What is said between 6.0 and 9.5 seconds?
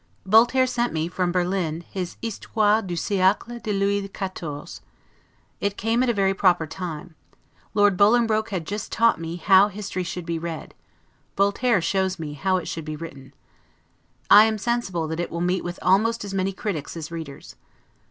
at a very proper time; Lord Bolingbroke had just taught me